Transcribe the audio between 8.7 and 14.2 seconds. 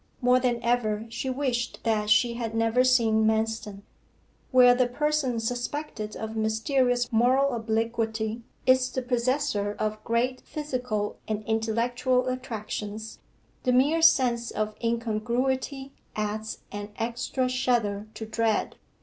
the possessor of great physical and intellectual attractions, the mere